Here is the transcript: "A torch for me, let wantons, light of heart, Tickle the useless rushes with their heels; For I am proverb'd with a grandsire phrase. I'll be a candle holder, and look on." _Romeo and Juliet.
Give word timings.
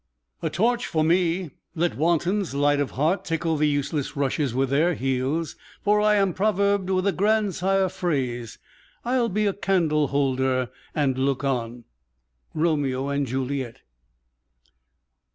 "A 0.41 0.49
torch 0.49 0.87
for 0.87 1.03
me, 1.03 1.51
let 1.75 1.95
wantons, 1.95 2.55
light 2.55 2.79
of 2.79 2.89
heart, 2.97 3.23
Tickle 3.23 3.55
the 3.55 3.67
useless 3.67 4.17
rushes 4.17 4.51
with 4.51 4.71
their 4.71 4.95
heels; 4.95 5.55
For 5.83 6.01
I 6.01 6.15
am 6.15 6.33
proverb'd 6.33 6.89
with 6.89 7.05
a 7.05 7.11
grandsire 7.11 7.87
phrase. 7.87 8.57
I'll 9.05 9.29
be 9.29 9.45
a 9.45 9.53
candle 9.53 10.07
holder, 10.07 10.71
and 10.95 11.19
look 11.19 11.43
on." 11.43 11.83
_Romeo 12.55 13.13
and 13.15 13.27
Juliet. 13.27 13.81